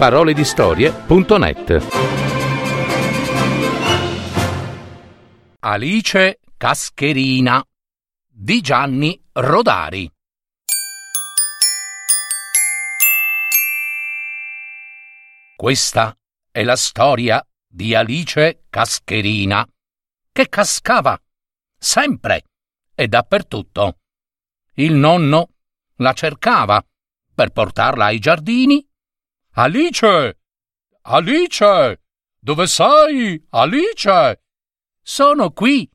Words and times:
paroledistorie.net 0.00 1.86
Alice 5.60 6.40
Cascherina 6.56 7.62
di 8.26 8.62
Gianni 8.62 9.22
Rodari 9.32 10.10
Questa 15.54 16.16
è 16.50 16.62
la 16.62 16.76
storia 16.76 17.46
di 17.68 17.94
Alice 17.94 18.62
Cascherina 18.70 19.68
che 20.32 20.48
cascava 20.48 21.20
sempre 21.78 22.44
e 22.94 23.06
dappertutto. 23.06 23.98
Il 24.76 24.94
nonno 24.94 25.50
la 25.96 26.14
cercava 26.14 26.82
per 27.34 27.50
portarla 27.50 28.06
ai 28.06 28.18
giardini. 28.18 28.89
Alice! 29.62 30.38
Alice! 31.02 32.00
Dove 32.40 32.66
sei? 32.66 33.46
Alice! 33.50 34.42
Sono 35.02 35.50
qui. 35.50 35.86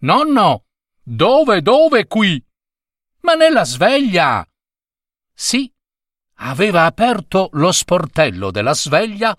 Nonno! 0.00 0.66
Dove, 1.02 1.62
dove 1.62 2.06
qui? 2.06 2.44
Ma 3.20 3.32
nella 3.32 3.64
sveglia! 3.64 4.46
Sì, 5.32 5.72
aveva 6.40 6.84
aperto 6.84 7.48
lo 7.52 7.72
sportello 7.72 8.50
della 8.50 8.74
sveglia 8.74 9.34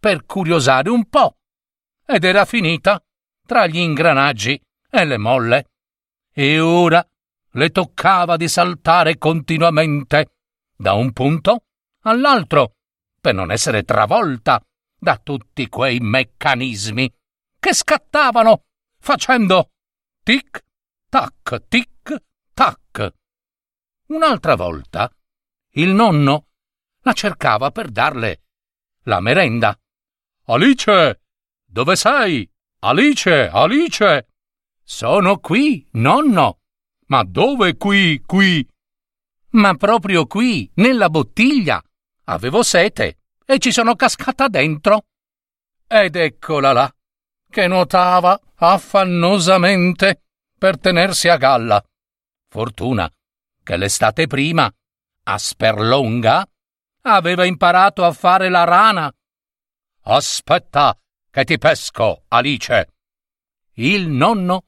per 0.00 0.26
curiosare 0.26 0.90
un 0.90 1.08
po' 1.08 1.36
ed 2.04 2.24
era 2.24 2.44
finita 2.44 3.00
tra 3.46 3.68
gli 3.68 3.78
ingranaggi 3.78 4.60
e 4.90 5.04
le 5.04 5.16
molle. 5.16 5.70
E 6.32 6.58
ora 6.58 7.08
le 7.52 7.70
toccava 7.70 8.36
di 8.36 8.48
saltare 8.48 9.16
continuamente 9.16 10.32
da 10.74 10.94
un 10.94 11.12
punto 11.12 11.66
all'altro 12.02 12.72
per 13.20 13.34
non 13.34 13.50
essere 13.50 13.82
travolta 13.82 14.62
da 14.98 15.16
tutti 15.16 15.68
quei 15.68 15.98
meccanismi 16.00 17.12
che 17.58 17.74
scattavano 17.74 18.64
facendo 18.98 19.70
tic 20.22 20.64
tac 21.08 21.68
tic 21.68 22.22
tac. 22.54 23.12
Un'altra 24.06 24.54
volta 24.56 25.10
il 25.72 25.90
nonno 25.90 26.46
la 27.02 27.12
cercava 27.12 27.70
per 27.70 27.90
darle 27.90 28.42
la 29.04 29.20
merenda. 29.20 29.78
Alice, 30.44 31.22
dove 31.64 31.96
sei? 31.96 32.50
Alice, 32.80 33.48
Alice. 33.48 34.28
Sono 34.82 35.38
qui, 35.38 35.86
nonno. 35.92 36.60
Ma 37.06 37.22
dove 37.24 37.76
qui, 37.76 38.20
qui? 38.24 38.66
Ma 39.50 39.74
proprio 39.74 40.26
qui, 40.26 40.70
nella 40.74 41.08
bottiglia. 41.08 41.82
Avevo 42.30 42.62
sete 42.62 43.20
e 43.44 43.58
ci 43.58 43.72
sono 43.72 43.94
cascata 43.94 44.48
dentro. 44.48 45.06
Ed 45.86 46.14
eccola 46.14 46.72
là, 46.72 46.94
che 47.50 47.66
nuotava 47.66 48.38
affannosamente 48.56 50.24
per 50.58 50.78
tenersi 50.78 51.28
a 51.28 51.38
galla. 51.38 51.82
Fortuna 52.50 53.10
che 53.62 53.76
l'estate 53.78 54.26
prima, 54.26 54.70
a 55.24 55.38
Sperlonga, 55.38 56.46
aveva 57.02 57.46
imparato 57.46 58.04
a 58.04 58.12
fare 58.12 58.50
la 58.50 58.64
rana. 58.64 59.10
Aspetta 60.02 60.98
che 61.30 61.44
ti 61.44 61.56
pesco, 61.56 62.24
Alice. 62.28 62.92
Il 63.74 64.08
nonno 64.08 64.66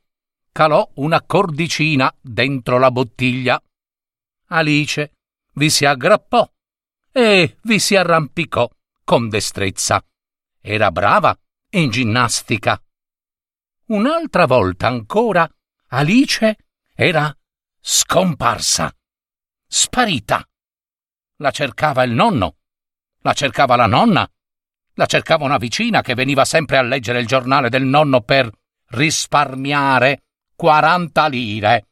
calò 0.51 0.89
una 0.95 1.23
cordicina 1.23 2.15
dentro 2.21 2.79
la 2.79 2.91
bottiglia. 2.91 3.63
Alice 4.49 5.13
vi 5.55 5.69
si 5.69 5.85
aggrappò 5.85 6.51
e 7.13 7.57
vi 7.63 7.79
si 7.79 7.97
arrampicò 7.97 8.69
con 9.05 9.29
destrezza. 9.29 10.05
Era 10.61 10.91
brava 10.91 11.37
in 11.71 11.91
ginnastica. 11.91 12.81
Un'altra 13.87 14.47
volta 14.47 14.87
ancora 14.87 15.49
Alice 15.89 16.57
era 16.95 17.37
scomparsa, 17.81 18.95
sparita. 19.67 20.47
La 21.37 21.51
cercava 21.51 22.03
il 22.03 22.13
nonno, 22.13 22.57
la 23.23 23.33
cercava 23.33 23.75
la 23.75 23.87
nonna, 23.87 24.31
la 24.95 25.07
cercava 25.07 25.45
una 25.45 25.57
vicina 25.57 26.03
che 26.03 26.15
veniva 26.15 26.45
sempre 26.45 26.77
a 26.77 26.83
leggere 26.83 27.21
il 27.21 27.27
giornale 27.27 27.71
del 27.71 27.85
nonno 27.85 28.21
per 28.21 28.51
risparmiare 28.91 30.25
quaranta 30.55 31.27
lire. 31.27 31.89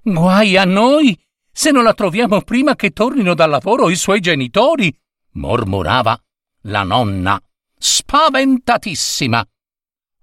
Guai 0.00 0.56
a 0.56 0.64
noi 0.64 1.20
se 1.52 1.70
non 1.70 1.84
la 1.84 1.94
troviamo 1.94 2.40
prima 2.42 2.74
che 2.74 2.90
tornino 2.90 3.34
dal 3.34 3.50
lavoro 3.50 3.90
i 3.90 3.96
suoi 3.96 4.20
genitori, 4.20 4.96
mormorava 5.32 6.18
la 6.62 6.82
nonna, 6.82 7.40
spaventatissima. 7.76 9.46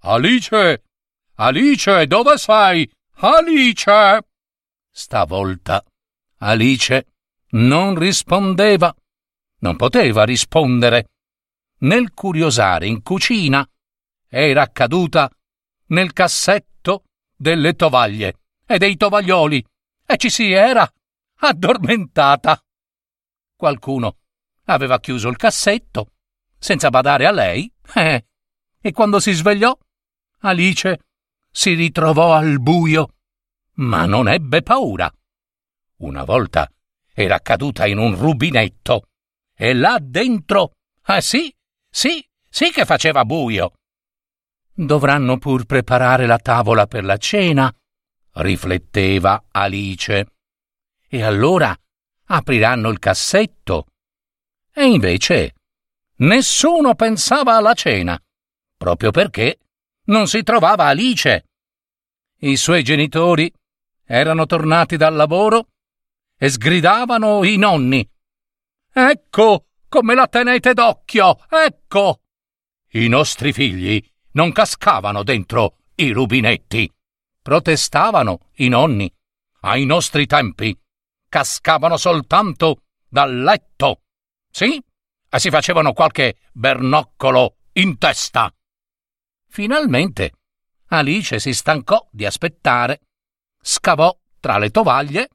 Alice! 0.00 0.82
Alice, 1.36 2.06
dove 2.06 2.36
sei? 2.36 2.90
Alice! 3.16 4.26
Stavolta 4.90 5.84
Alice 6.38 7.06
non 7.50 7.98
rispondeva. 7.98 8.94
Non 9.58 9.76
poteva 9.76 10.24
rispondere. 10.24 11.10
Nel 11.80 12.12
curiosare 12.14 12.86
in 12.86 13.02
cucina 13.02 13.66
era 14.28 14.70
caduta 14.70 15.30
nel 15.86 16.12
cassetto 16.12 17.04
delle 17.36 17.74
tovaglie 17.74 18.38
e 18.66 18.78
dei 18.78 18.96
tovaglioli 18.96 19.64
e 20.06 20.16
ci 20.16 20.30
si 20.30 20.50
era 20.52 20.90
addormentata. 21.40 22.60
Qualcuno 23.56 24.18
aveva 24.64 25.00
chiuso 25.00 25.28
il 25.28 25.36
cassetto 25.36 26.12
senza 26.58 26.90
badare 26.90 27.26
a 27.26 27.32
lei 27.32 27.72
eh, 27.94 28.26
e 28.80 28.92
quando 28.92 29.20
si 29.20 29.32
svegliò 29.32 29.76
Alice 30.40 31.00
si 31.50 31.74
ritrovò 31.74 32.32
al 32.32 32.60
buio, 32.60 33.14
ma 33.74 34.06
non 34.06 34.28
ebbe 34.28 34.62
paura. 34.62 35.12
Una 35.96 36.24
volta 36.24 36.70
era 37.12 37.40
caduta 37.40 37.86
in 37.86 37.98
un 37.98 38.16
rubinetto 38.16 39.08
e 39.54 39.74
là 39.74 39.98
dentro, 40.00 40.72
ah 41.02 41.20
sì, 41.20 41.54
sì, 41.90 42.24
sì 42.48 42.70
che 42.70 42.84
faceva 42.86 43.24
buio. 43.24 43.72
Dovranno 44.72 45.36
pur 45.36 45.66
preparare 45.66 46.26
la 46.26 46.38
tavola 46.38 46.86
per 46.86 47.04
la 47.04 47.18
cena, 47.18 47.70
rifletteva 48.34 49.44
Alice. 49.50 50.39
E 51.12 51.22
allora 51.24 51.76
apriranno 52.26 52.88
il 52.88 53.00
cassetto. 53.00 53.86
E 54.72 54.84
invece 54.84 55.54
nessuno 56.18 56.94
pensava 56.94 57.56
alla 57.56 57.74
cena, 57.74 58.16
proprio 58.76 59.10
perché 59.10 59.58
non 60.04 60.28
si 60.28 60.44
trovava 60.44 60.84
Alice. 60.84 61.48
I 62.42 62.56
suoi 62.56 62.84
genitori 62.84 63.52
erano 64.04 64.46
tornati 64.46 64.96
dal 64.96 65.16
lavoro 65.16 65.70
e 66.36 66.48
sgridavano 66.48 67.42
i 67.42 67.56
nonni. 67.56 68.08
Ecco 68.92 69.66
come 69.88 70.14
la 70.14 70.28
tenete 70.28 70.74
d'occhio, 70.74 71.38
ecco! 71.48 72.20
I 72.90 73.08
nostri 73.08 73.52
figli 73.52 74.00
non 74.32 74.52
cascavano 74.52 75.24
dentro 75.24 75.78
i 75.96 76.12
rubinetti. 76.12 76.88
Protestavano 77.42 78.50
i 78.58 78.68
nonni. 78.68 79.12
Ai 79.62 79.84
nostri 79.86 80.26
tempi 80.26 80.78
cascavano 81.30 81.96
soltanto 81.96 82.82
dal 83.08 83.34
letto. 83.34 84.02
Sì? 84.50 84.82
E 85.32 85.38
si 85.38 85.48
facevano 85.48 85.94
qualche 85.94 86.36
bernoccolo 86.52 87.56
in 87.74 87.96
testa. 87.96 88.52
Finalmente 89.48 90.32
Alice 90.88 91.38
si 91.38 91.54
stancò 91.54 92.06
di 92.10 92.26
aspettare, 92.26 93.00
scavò 93.62 94.14
tra 94.40 94.58
le 94.58 94.70
tovaglie, 94.70 95.28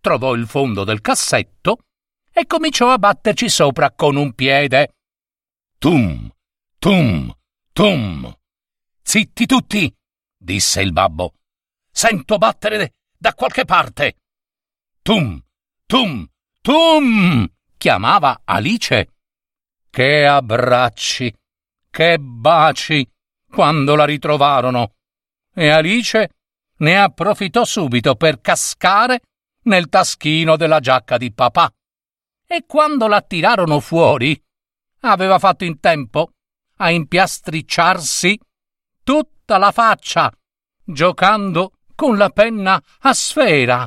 trovò 0.00 0.34
il 0.34 0.48
fondo 0.48 0.82
del 0.82 1.02
cassetto 1.02 1.84
e 2.32 2.46
cominciò 2.46 2.90
a 2.90 2.98
batterci 2.98 3.48
sopra 3.48 3.92
con 3.92 4.16
un 4.16 4.32
piede. 4.32 4.94
Tum, 5.78 6.30
tum, 6.78 7.34
tum. 7.72 8.34
Zitti 9.02 9.44
tutti, 9.44 9.94
disse 10.36 10.80
il 10.80 10.92
babbo. 10.92 11.34
Sento 11.90 12.38
battere 12.38 12.94
da 13.16 13.34
qualche 13.34 13.66
parte. 13.66 14.16
Tum, 15.06 15.38
tum, 15.86 16.26
tum, 16.62 17.46
chiamava 17.76 18.40
Alice. 18.42 19.08
Che 19.90 20.26
abbracci, 20.26 21.30
che 21.90 22.18
baci, 22.18 23.06
quando 23.46 23.96
la 23.96 24.06
ritrovarono. 24.06 24.94
E 25.54 25.68
Alice 25.68 26.30
ne 26.78 26.98
approfittò 26.98 27.66
subito 27.66 28.14
per 28.14 28.40
cascare 28.40 29.20
nel 29.64 29.90
taschino 29.90 30.56
della 30.56 30.80
giacca 30.80 31.18
di 31.18 31.30
papà. 31.34 31.70
E 32.46 32.64
quando 32.66 33.06
la 33.06 33.20
tirarono 33.20 33.80
fuori, 33.80 34.42
aveva 35.00 35.38
fatto 35.38 35.64
in 35.64 35.80
tempo 35.80 36.30
a 36.76 36.90
impiastricciarsi 36.90 38.40
tutta 39.02 39.58
la 39.58 39.70
faccia, 39.70 40.32
giocando 40.82 41.72
con 41.94 42.16
la 42.16 42.30
penna 42.30 42.82
a 43.00 43.12
sfera. 43.12 43.86